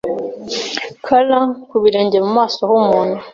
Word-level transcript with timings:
Claun 1.05 1.49
ku 1.69 1.75
birenge 1.83 2.17
mu 2.25 2.31
maso 2.37 2.59
h'umuntu 2.69 3.17